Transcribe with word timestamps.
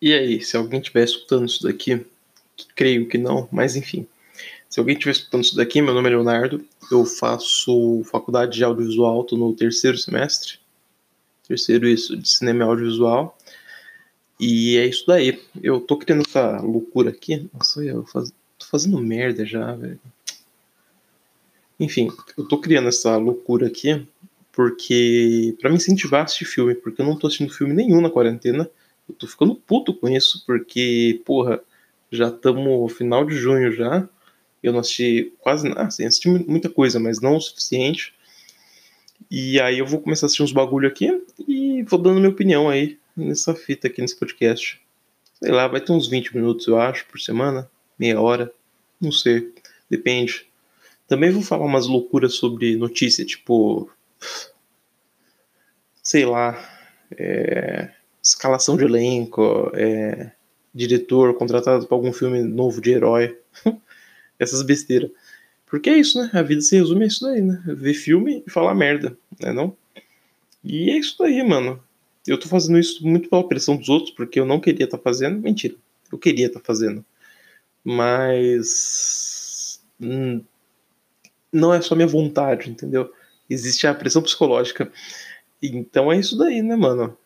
E 0.00 0.12
aí, 0.12 0.40
se 0.42 0.56
alguém 0.56 0.80
estiver 0.80 1.04
escutando 1.04 1.46
isso 1.46 1.62
daqui, 1.62 2.04
que 2.56 2.66
creio 2.74 3.08
que 3.08 3.16
não, 3.16 3.48
mas 3.52 3.76
enfim. 3.76 4.06
Se 4.68 4.80
alguém 4.80 4.94
estiver 4.94 5.12
escutando 5.12 5.44
isso 5.44 5.54
daqui, 5.54 5.80
meu 5.80 5.94
nome 5.94 6.08
é 6.08 6.10
Leonardo, 6.10 6.64
eu 6.90 7.04
faço 7.04 8.02
faculdade 8.10 8.56
de 8.56 8.64
audiovisual, 8.64 9.22
tô 9.22 9.36
no 9.36 9.54
terceiro 9.54 9.96
semestre. 9.96 10.58
Terceiro 11.46 11.86
isso, 11.86 12.16
de 12.16 12.28
cinema 12.28 12.64
e 12.64 12.66
audiovisual. 12.66 13.38
E 14.40 14.76
é 14.76 14.86
isso 14.86 15.06
daí. 15.06 15.40
Eu 15.62 15.80
tô 15.80 15.96
criando 15.96 16.24
essa 16.26 16.60
loucura 16.60 17.10
aqui. 17.10 17.48
Nossa, 17.52 17.84
eu 17.84 18.04
faz... 18.06 18.32
tô 18.58 18.66
fazendo 18.66 18.98
merda 18.98 19.46
já, 19.46 19.72
velho. 19.74 20.00
Enfim, 21.78 22.10
eu 22.36 22.48
tô 22.48 22.58
criando 22.58 22.88
essa 22.88 23.16
loucura 23.16 23.66
aqui 23.66 24.06
porque 24.52 25.56
para 25.60 25.70
me 25.70 25.76
incentivar 25.76 26.20
a 26.20 26.24
assistir 26.24 26.44
filme, 26.44 26.74
porque 26.74 27.00
eu 27.00 27.06
não 27.06 27.16
tô 27.16 27.26
assistindo 27.26 27.52
filme 27.52 27.72
nenhum 27.72 28.00
na 28.00 28.10
quarentena. 28.10 28.70
Eu 29.08 29.14
tô 29.14 29.26
ficando 29.26 29.54
puto 29.54 29.94
com 29.94 30.08
isso, 30.08 30.44
porque, 30.46 31.20
porra, 31.24 31.60
já 32.10 32.28
estamos 32.28 32.92
final 32.92 33.24
de 33.24 33.34
junho 33.34 33.72
já. 33.72 34.08
Eu 34.62 34.72
não 34.72 34.80
assisti 34.80 35.32
quase 35.40 35.68
nada, 35.68 35.84
assim, 35.84 36.04
assisti 36.04 36.28
muita 36.28 36.68
coisa, 36.68 37.00
mas 37.00 37.20
não 37.20 37.36
o 37.36 37.40
suficiente. 37.40 38.14
E 39.30 39.58
aí 39.60 39.78
eu 39.78 39.86
vou 39.86 40.00
começar 40.00 40.26
a 40.26 40.28
assistir 40.28 40.42
uns 40.42 40.52
bagulho 40.52 40.86
aqui 40.86 41.10
e 41.48 41.82
vou 41.84 41.98
dando 41.98 42.20
minha 42.20 42.28
opinião 42.28 42.68
aí 42.68 42.98
nessa 43.16 43.54
fita 43.54 43.88
aqui 43.88 44.00
nesse 44.00 44.16
podcast. 44.16 44.80
Sei 45.42 45.50
lá, 45.50 45.66
vai 45.66 45.80
ter 45.80 45.92
uns 45.92 46.06
20 46.06 46.36
minutos, 46.36 46.66
eu 46.66 46.78
acho, 46.78 47.06
por 47.06 47.18
semana, 47.18 47.68
meia 47.98 48.20
hora, 48.20 48.52
não 49.00 49.10
sei, 49.10 49.52
depende. 49.90 50.46
Também 51.08 51.30
vou 51.30 51.42
falar 51.42 51.64
umas 51.64 51.86
loucuras 51.86 52.34
sobre 52.34 52.76
notícia, 52.76 53.24
tipo. 53.24 53.90
Sei 56.02 56.24
lá. 56.24 56.58
É, 57.16 57.90
escalação 58.22 58.76
de 58.76 58.84
elenco, 58.84 59.70
é, 59.74 60.32
diretor 60.74 61.34
contratado 61.34 61.86
para 61.86 61.96
algum 61.96 62.12
filme 62.12 62.42
novo 62.42 62.80
de 62.80 62.92
herói. 62.92 63.38
Essas 64.38 64.62
besteiras. 64.62 65.10
Porque 65.66 65.88
é 65.88 65.96
isso, 65.96 66.20
né? 66.20 66.30
A 66.34 66.42
vida 66.42 66.60
se 66.60 66.76
resume 66.76 67.04
a 67.04 67.06
isso 67.06 67.24
daí, 67.24 67.40
né? 67.40 67.62
Ver 67.66 67.94
filme 67.94 68.42
e 68.46 68.50
falar 68.50 68.74
merda, 68.74 69.16
né 69.40 69.52
não? 69.52 69.76
E 70.62 70.90
é 70.90 70.98
isso 70.98 71.16
daí, 71.18 71.42
mano. 71.42 71.82
Eu 72.26 72.38
tô 72.38 72.48
fazendo 72.48 72.78
isso 72.78 73.06
muito 73.06 73.28
pela 73.28 73.46
pressão 73.48 73.76
dos 73.76 73.88
outros, 73.88 74.10
porque 74.12 74.38
eu 74.38 74.44
não 74.44 74.60
queria 74.60 74.84
estar 74.84 74.98
tá 74.98 75.02
fazendo. 75.02 75.40
Mentira. 75.40 75.74
Eu 76.10 76.18
queria 76.18 76.46
estar 76.46 76.60
tá 76.60 76.66
fazendo. 76.66 77.04
Mas. 77.84 79.82
Hum, 80.00 80.42
não 81.52 81.72
é 81.72 81.80
só 81.80 81.94
minha 81.94 82.06
vontade, 82.06 82.70
entendeu? 82.70 83.12
Existe 83.52 83.86
a 83.86 83.94
pressão 83.94 84.22
psicológica. 84.22 84.90
Então 85.62 86.10
é 86.10 86.18
isso 86.18 86.36
daí, 86.36 86.62
né, 86.62 86.74
mano? 86.74 87.16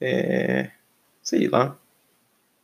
É. 0.00 0.70
Sei 1.22 1.48
lá. 1.48 1.76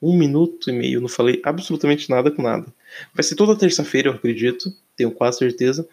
Um 0.00 0.16
minuto 0.16 0.68
e 0.68 0.72
meio, 0.72 1.00
não 1.00 1.08
falei 1.08 1.40
absolutamente 1.42 2.10
nada 2.10 2.30
com 2.30 2.42
nada. 2.42 2.66
Vai 3.14 3.24
ser 3.24 3.34
toda 3.34 3.56
terça-feira, 3.56 4.08
eu 4.10 4.12
acredito. 4.12 4.72
Tenho 4.94 5.10
quase 5.10 5.38
certeza. 5.38 5.88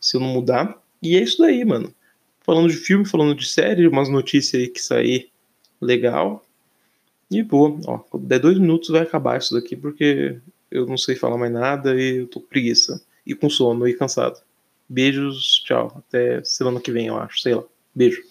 Se 0.00 0.16
eu 0.16 0.20
não 0.20 0.28
mudar. 0.28 0.82
E 1.00 1.16
é 1.16 1.22
isso 1.22 1.38
daí, 1.38 1.64
mano. 1.64 1.94
Falando 2.40 2.68
de 2.68 2.76
filme, 2.76 3.04
falando 3.06 3.34
de 3.34 3.46
série, 3.46 3.86
umas 3.86 4.08
notícias 4.08 4.60
aí 4.60 4.68
que 4.68 4.80
sair 4.82 5.30
legal. 5.80 6.44
E 7.30 7.42
boa, 7.42 7.78
ó, 7.86 7.98
quando 7.98 8.26
der 8.26 8.38
dois 8.38 8.58
minutos 8.58 8.88
vai 8.88 9.02
acabar 9.02 9.38
isso 9.38 9.54
daqui, 9.54 9.76
porque 9.76 10.38
eu 10.70 10.86
não 10.86 10.96
sei 10.96 11.16
falar 11.16 11.38
mais 11.38 11.52
nada 11.52 12.00
e 12.00 12.18
eu 12.18 12.26
tô 12.26 12.40
com 12.40 12.48
preguiça. 12.48 13.00
E 13.24 13.34
com 13.34 13.50
sono 13.50 13.88
e 13.88 13.94
cansado. 13.94 14.40
Beijos, 14.88 15.62
tchau. 15.64 16.02
Até 16.08 16.42
semana 16.44 16.80
que 16.80 16.92
vem, 16.92 17.06
eu 17.06 17.18
acho. 17.18 17.40
Sei 17.40 17.54
lá. 17.54 17.64
Beijo. 17.94 18.22